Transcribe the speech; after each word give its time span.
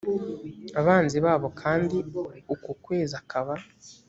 abanzi 0.79 1.17
babo 1.25 1.47
kandi 1.61 1.97
uko 2.53 2.69
kwezi 2.83 3.13
akaba 3.21 3.53